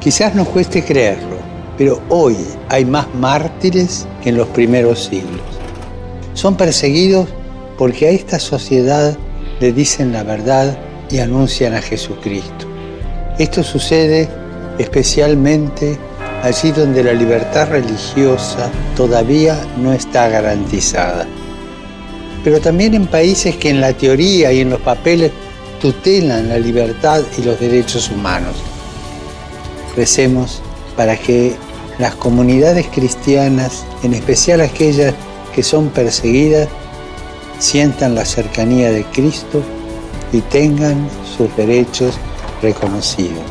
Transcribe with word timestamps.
Quizás 0.00 0.34
nos 0.34 0.48
cueste 0.48 0.84
creerlo, 0.84 1.36
pero 1.76 2.00
hoy 2.08 2.36
hay 2.68 2.84
más 2.84 3.12
mártires 3.14 4.06
que 4.22 4.28
en 4.28 4.36
los 4.36 4.46
primeros 4.48 5.06
siglos. 5.06 5.42
Son 6.34 6.56
perseguidos 6.56 7.28
porque 7.76 8.06
a 8.06 8.10
esta 8.10 8.38
sociedad 8.38 9.16
le 9.60 9.72
dicen 9.72 10.12
la 10.12 10.22
verdad 10.22 10.78
y 11.10 11.18
anuncian 11.18 11.74
a 11.74 11.82
Jesucristo. 11.82 12.66
Esto 13.40 13.64
sucede 13.64 14.28
especialmente 14.78 15.98
allí 16.44 16.70
donde 16.70 17.02
la 17.02 17.12
libertad 17.12 17.68
religiosa 17.68 18.70
todavía 18.96 19.58
no 19.78 19.92
está 19.92 20.28
garantizada. 20.28 21.26
Pero 22.44 22.60
también 22.60 22.94
en 22.94 23.06
países 23.08 23.56
que 23.56 23.70
en 23.70 23.80
la 23.80 23.92
teoría 23.92 24.52
y 24.52 24.60
en 24.60 24.70
los 24.70 24.80
papeles 24.80 25.32
tutelan 25.80 26.48
la 26.48 26.58
libertad 26.58 27.22
y 27.36 27.42
los 27.42 27.58
derechos 27.58 28.10
humanos. 28.10 28.54
Recemos 29.98 30.62
para 30.96 31.16
que 31.16 31.56
las 31.98 32.14
comunidades 32.14 32.86
cristianas, 32.86 33.84
en 34.04 34.14
especial 34.14 34.60
aquellas 34.60 35.12
que 35.52 35.64
son 35.64 35.88
perseguidas, 35.88 36.68
sientan 37.58 38.14
la 38.14 38.24
cercanía 38.24 38.92
de 38.92 39.02
Cristo 39.06 39.60
y 40.32 40.40
tengan 40.42 41.08
sus 41.36 41.54
derechos 41.56 42.16
reconocidos. 42.62 43.42